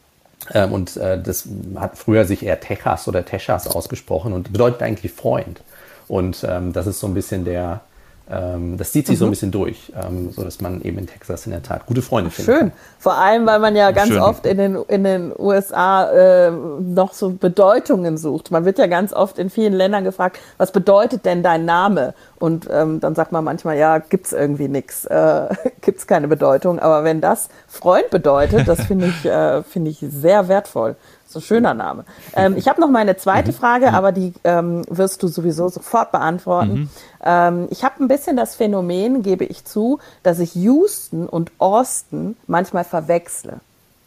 [0.53, 5.11] Ähm, und äh, das hat früher sich eher Texas oder Texas ausgesprochen und bedeutet eigentlich
[5.11, 5.61] Freund.
[6.07, 7.81] Und ähm, das ist so ein bisschen der,
[8.27, 9.19] das zieht sich mhm.
[9.19, 9.31] so ein mhm.
[9.31, 12.55] bisschen durch, ähm, so dass man eben in Texas in der Tat gute Freunde findet.
[12.55, 12.71] Schön.
[12.97, 14.19] Vor allem, weil man ja ganz Schön.
[14.19, 18.49] oft in den, in den USA äh, noch so Bedeutungen sucht.
[18.51, 22.13] Man wird ja ganz oft in vielen Ländern gefragt, was bedeutet denn dein Name?
[22.39, 25.49] Und ähm, dann sagt man manchmal, ja, gibt's irgendwie nichts, äh,
[25.81, 26.79] gibt's keine Bedeutung.
[26.79, 30.95] Aber wenn das Freund bedeutet, das finde ich, äh, finde ich sehr wertvoll.
[31.31, 32.03] So ein schöner Name.
[32.33, 33.55] Ähm, ich habe noch meine zweite mhm.
[33.55, 33.95] Frage, mhm.
[33.95, 36.73] aber die ähm, wirst du sowieso sofort beantworten.
[36.73, 36.89] Mhm.
[37.23, 42.35] Ähm, ich habe ein bisschen das Phänomen, gebe ich zu, dass ich Houston und Austin
[42.47, 43.61] manchmal verwechsle.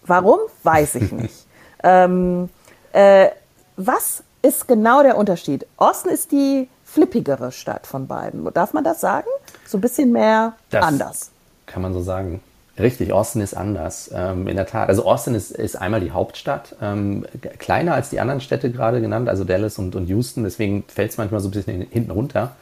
[0.07, 1.47] Warum, weiß ich nicht.
[1.83, 2.51] ähm,
[2.93, 3.29] äh,
[3.77, 5.67] was ist genau der Unterschied?
[5.79, 8.47] Austin ist die flippigere Stadt von beiden.
[8.53, 9.29] Darf man das sagen?
[9.67, 11.31] So ein bisschen mehr das anders.
[11.67, 12.43] Kann man so sagen.
[12.79, 14.89] Richtig, Austin ist anders, ähm, in der Tat.
[14.89, 17.25] Also Austin ist, ist einmal die Hauptstadt, ähm,
[17.59, 21.17] kleiner als die anderen Städte gerade genannt, also Dallas und, und Houston, deswegen fällt es
[21.17, 22.57] manchmal so ein bisschen hinten runter.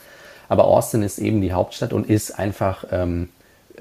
[0.51, 3.31] Aber Austin ist eben die Hauptstadt und ist einfach ähm,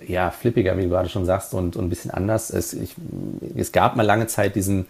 [0.08, 2.50] ja, flippiger, wie du gerade schon sagst, und, und ein bisschen anders.
[2.50, 2.96] Es, ich,
[3.56, 4.86] es gab mal lange Zeit diesen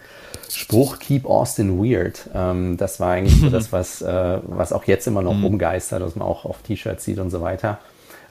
[0.50, 2.30] Spruch Keep Austin Weird.
[2.34, 5.46] Ähm, das war eigentlich so das, was, äh, was auch jetzt immer noch mhm.
[5.46, 7.80] umgeistert, was man auch auf T-Shirts sieht und so weiter.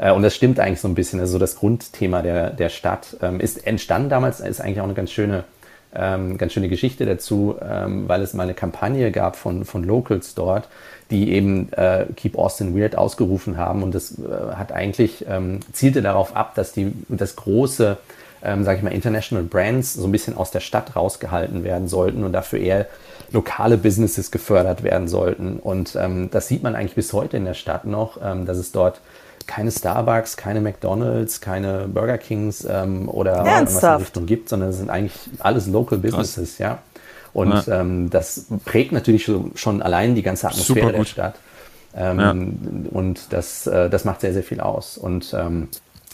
[0.00, 1.20] Äh, und das stimmt eigentlich so ein bisschen.
[1.20, 5.12] Also das Grundthema der, der Stadt ähm, ist entstanden damals, ist eigentlich auch eine ganz
[5.12, 5.44] schöne,
[5.94, 10.34] ähm, ganz schöne Geschichte dazu, ähm, weil es mal eine Kampagne gab von, von Locals
[10.34, 10.68] dort,
[11.10, 13.82] die eben äh, Keep Austin Weird ausgerufen haben.
[13.82, 17.98] Und das äh, hat eigentlich, ähm, zielte darauf ab, dass die, das große,
[18.42, 22.24] ähm, sage ich mal, International Brands so ein bisschen aus der Stadt rausgehalten werden sollten
[22.24, 22.86] und dafür eher
[23.32, 25.58] lokale Businesses gefördert werden sollten.
[25.58, 28.72] Und ähm, das sieht man eigentlich bis heute in der Stadt noch, ähm, dass es
[28.72, 29.00] dort
[29.50, 33.82] keine Starbucks, keine McDonalds, keine Burger Kings ähm, oder Ernsthaft?
[33.82, 36.58] was in Richtung gibt, sondern es sind eigentlich alles Local Businesses, Krass.
[36.58, 36.78] ja.
[37.32, 37.80] Und ja.
[37.80, 41.34] Ähm, das prägt natürlich schon, schon, allein die ganze Atmosphäre der Stadt.
[41.96, 42.30] Ähm, ja.
[42.96, 44.96] Und das, äh, das macht sehr, sehr viel aus.
[44.96, 45.66] Und ähm,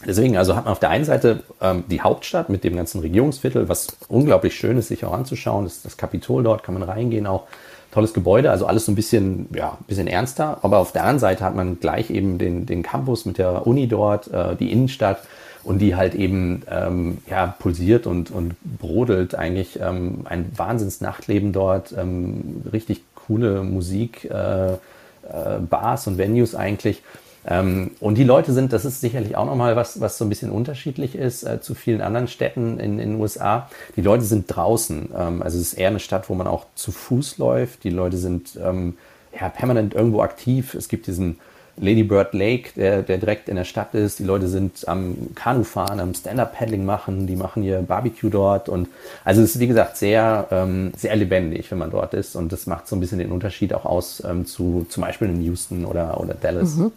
[0.06, 3.68] deswegen, also hat man auf der einen Seite ähm, die Hauptstadt mit dem ganzen Regierungsviertel,
[3.68, 5.64] was unglaublich schön ist, sich auch anzuschauen.
[5.64, 7.46] Das, das Kapitol dort kann man reingehen auch.
[7.90, 10.58] Tolles Gebäude, also alles so ein bisschen, ja, ein bisschen ernster.
[10.62, 13.86] Aber auf der anderen Seite hat man gleich eben den, den Campus mit der Uni
[13.88, 15.22] dort, äh, die Innenstadt
[15.64, 21.92] und die halt eben ähm, ja, pulsiert und, und brodelt eigentlich ähm, ein Wahnsinns-Nachtleben dort,
[21.96, 27.02] ähm, richtig coole Musik, äh, äh, Bars und Venues eigentlich.
[27.46, 30.50] Ähm, und die Leute sind, das ist sicherlich auch nochmal was, was so ein bisschen
[30.50, 33.70] unterschiedlich ist äh, zu vielen anderen Städten in, in den USA.
[33.94, 35.10] Die Leute sind draußen.
[35.16, 37.84] Ähm, also es ist eher eine Stadt, wo man auch zu Fuß läuft.
[37.84, 38.96] Die Leute sind ähm,
[39.38, 40.74] ja, permanent irgendwo aktiv.
[40.74, 41.38] Es gibt diesen
[41.78, 44.18] Lady Bird Lake, der, der direkt in der Stadt ist.
[44.18, 48.68] Die Leute sind am Kanufahren, am Stand-Up-Paddling machen, die machen hier Barbecue dort.
[48.68, 48.88] Und
[49.24, 52.34] also es ist, wie gesagt, sehr, ähm, sehr lebendig, wenn man dort ist.
[52.34, 55.42] Und das macht so ein bisschen den Unterschied auch aus ähm, zu zum Beispiel in
[55.42, 56.76] Houston oder, oder Dallas.
[56.76, 56.92] Mhm.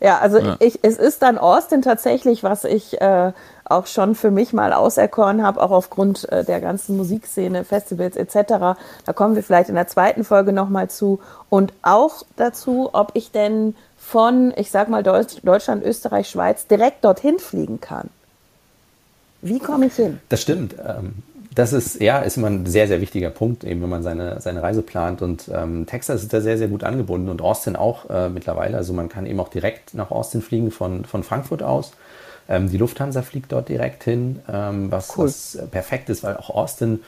[0.00, 0.56] Ja, also ja.
[0.60, 3.32] Ich, es ist dann Austin tatsächlich, was ich äh,
[3.64, 8.34] auch schon für mich mal auserkoren habe, auch aufgrund äh, der ganzen Musikszene, Festivals etc.
[9.04, 11.20] Da kommen wir vielleicht in der zweiten Folge nochmal zu.
[11.50, 17.04] Und auch dazu, ob ich denn von, ich sag mal, Deutsch, Deutschland, Österreich, Schweiz direkt
[17.04, 18.08] dorthin fliegen kann.
[19.42, 20.20] Wie komme ich hin?
[20.28, 20.74] Das stimmt.
[20.84, 21.22] Ähm,
[21.60, 24.62] das ist, ja, ist immer ein sehr, sehr wichtiger Punkt, eben wenn man seine, seine
[24.62, 25.20] Reise plant.
[25.20, 28.78] Und ähm, Texas ist da sehr, sehr gut angebunden und Austin auch äh, mittlerweile.
[28.78, 31.92] Also man kann eben auch direkt nach Austin fliegen von, von Frankfurt aus.
[32.48, 35.26] Ähm, die Lufthansa fliegt dort direkt hin, ähm, was, cool.
[35.26, 37.00] was perfekt ist, weil auch Austin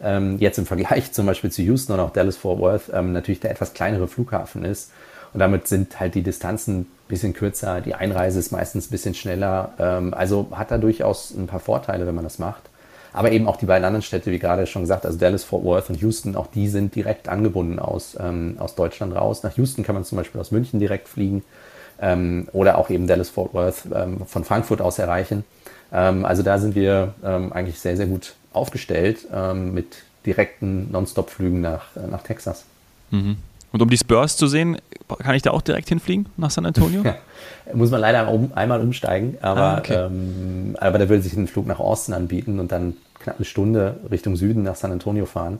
[0.00, 3.50] ähm, jetzt im Vergleich zum Beispiel zu Houston und auch Dallas-Fort Worth ähm, natürlich der
[3.50, 4.92] etwas kleinere Flughafen ist.
[5.34, 9.14] Und damit sind halt die Distanzen ein bisschen kürzer, die Einreise ist meistens ein bisschen
[9.14, 9.72] schneller.
[9.80, 12.62] Ähm, also hat da durchaus ein paar Vorteile, wenn man das macht.
[13.16, 15.88] Aber eben auch die beiden anderen Städte, wie gerade schon gesagt, also Dallas, Fort Worth
[15.88, 19.42] und Houston, auch die sind direkt angebunden aus, ähm, aus Deutschland raus.
[19.42, 21.42] Nach Houston kann man zum Beispiel aus München direkt fliegen
[21.98, 25.44] ähm, oder auch eben Dallas, Fort Worth ähm, von Frankfurt aus erreichen.
[25.94, 31.62] Ähm, also da sind wir ähm, eigentlich sehr, sehr gut aufgestellt ähm, mit direkten Non-Stop-Flügen
[31.62, 32.64] nach, äh, nach Texas.
[33.12, 33.38] Mhm.
[33.72, 34.78] Und um die Spurs zu sehen,
[35.18, 37.02] kann ich da auch direkt hinfliegen nach San Antonio?
[37.66, 40.06] Ja, muss man leider um, einmal umsteigen, aber, ah, okay.
[40.06, 43.96] ähm, aber da würde sich ein Flug nach Austin anbieten und dann knapp eine Stunde
[44.08, 45.58] Richtung Süden nach San Antonio fahren.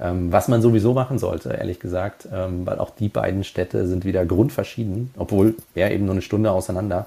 [0.00, 4.04] Ähm, was man sowieso machen sollte, ehrlich gesagt, ähm, weil auch die beiden Städte sind
[4.04, 7.06] wieder grundverschieden, obwohl ja eben nur eine Stunde auseinander.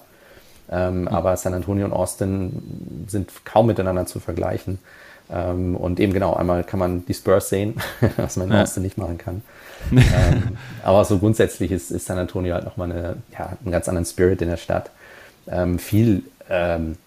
[0.69, 1.07] Mhm.
[1.09, 4.79] Aber San Antonio und Austin sind kaum miteinander zu vergleichen.
[5.31, 7.75] Ähm, und eben genau, einmal kann man die Spurs sehen,
[8.17, 8.63] was man in ja.
[8.63, 9.41] Austin nicht machen kann.
[9.91, 14.05] ähm, aber so grundsätzlich ist, ist San Antonio halt nochmal eine, ja, einen ganz anderen
[14.05, 14.91] Spirit in der Stadt.
[15.47, 16.97] Ähm, viel, ähm,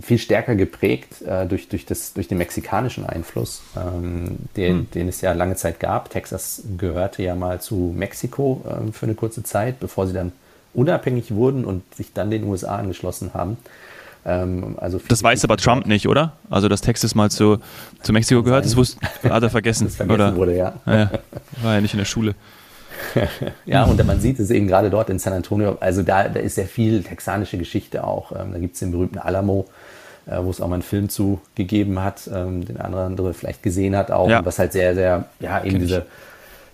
[0.00, 4.90] viel stärker geprägt äh, durch, durch, das, durch den mexikanischen Einfluss, ähm, den, hm.
[4.90, 6.10] den es ja lange Zeit gab.
[6.10, 10.32] Texas gehörte ja mal zu Mexiko ähm, für eine kurze Zeit, bevor sie dann
[10.74, 13.58] unabhängig wurden und sich dann den USA angeschlossen haben.
[14.24, 16.32] Ähm, also das weiß aber Trump nicht, oder?
[16.48, 17.58] Also, dass Texas mal zu,
[18.02, 19.84] zu Mexiko gehört, das wusste, hat er vergessen.
[19.86, 20.36] Das vergessen oder?
[20.36, 20.74] wurde, ja.
[20.86, 21.10] ja.
[21.62, 22.34] War ja nicht in der Schule.
[23.66, 26.54] ja, und man sieht es eben gerade dort in San Antonio, also da, da ist
[26.54, 28.32] sehr viel texanische Geschichte auch.
[28.32, 29.66] Ähm, da gibt es den berühmten Alamo,
[30.26, 33.62] äh, wo es auch mal einen Film zu gegeben hat, ähm, den andere, andere vielleicht
[33.62, 34.44] gesehen hat auch, ja.
[34.44, 36.06] was halt sehr, sehr, ja, eben diese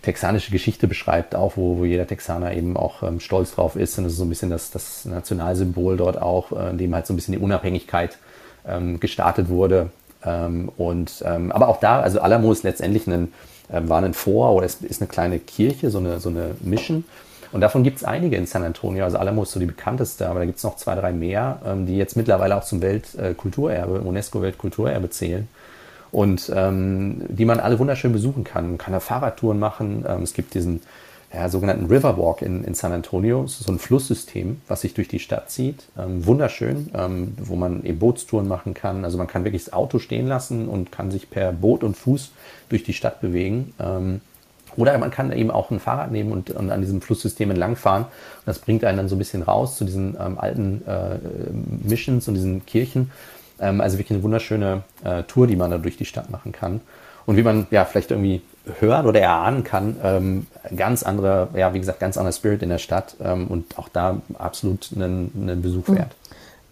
[0.03, 3.99] texanische Geschichte beschreibt, auch wo, wo jeder Texaner eben auch ähm, stolz drauf ist.
[3.99, 7.07] Und das ist so ein bisschen das, das Nationalsymbol dort auch, äh, in dem halt
[7.07, 8.19] so ein bisschen die Unabhängigkeit
[8.67, 9.91] ähm, gestartet wurde.
[10.25, 13.33] Ähm, und ähm, aber auch da, also Alamo ist letztendlich ein,
[13.71, 17.05] äh, war ein Vor oder ist, ist eine kleine Kirche, so eine, so eine Mission.
[17.51, 19.05] Und davon gibt es einige in San Antonio.
[19.05, 21.87] Also Alamo ist so die bekannteste, aber da gibt es noch zwei, drei mehr, ähm,
[21.87, 25.49] die jetzt mittlerweile auch zum Weltkulturerbe, UNESCO-Weltkulturerbe zählen
[26.11, 28.69] und ähm, die man alle wunderschön besuchen kann.
[28.69, 30.05] Man kann da Fahrradtouren machen.
[30.09, 30.81] Ähm, es gibt diesen
[31.33, 33.47] ja, sogenannten Riverwalk in, in San Antonio.
[33.47, 35.85] So ein Flusssystem, was sich durch die Stadt zieht.
[35.99, 39.05] Ähm, wunderschön, ähm, wo man eben Bootstouren machen kann.
[39.05, 42.33] Also man kann wirklich das Auto stehen lassen und kann sich per Boot und Fuß
[42.71, 43.75] durch die Stadt bewegen.
[43.79, 44.21] Ähm,
[44.77, 48.05] oder man kann eben auch ein Fahrrad nehmen und, und an diesem Flusssystem entlangfahren.
[48.05, 51.19] Und das bringt einen dann so ein bisschen raus zu diesen ähm, alten äh,
[51.87, 53.11] Missions und diesen Kirchen
[53.61, 56.81] ähm, also wirklich eine wunderschöne äh, Tour, die man da durch die Stadt machen kann.
[57.27, 58.41] Und wie man ja vielleicht irgendwie
[58.81, 62.79] hört oder erahnen kann, ähm, ganz andere, ja, wie gesagt, ganz anderer Spirit in der
[62.79, 66.15] Stadt ähm, und auch da absolut einen, einen Besuch wert.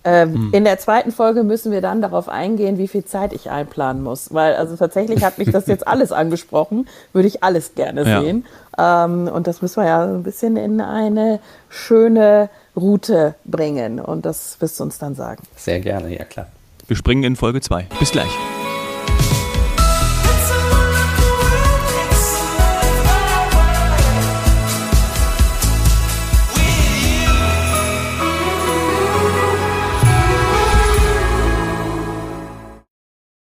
[0.06, 0.50] Ähm, hm.
[0.52, 4.32] In der zweiten Folge müssen wir dann darauf eingehen, wie viel Zeit ich einplanen muss.
[4.32, 8.20] Weil also tatsächlich hat mich das jetzt alles angesprochen, würde ich alles gerne ja.
[8.20, 8.46] sehen.
[8.78, 13.98] Ähm, und das müssen wir ja ein bisschen in eine schöne Route bringen.
[13.98, 15.42] Und das wirst du uns dann sagen.
[15.56, 16.46] Sehr gerne, ja klar.
[16.88, 17.88] Wir springen in Folge 2.
[17.98, 18.30] Bis gleich.